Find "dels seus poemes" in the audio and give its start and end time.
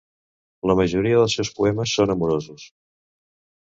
1.21-1.97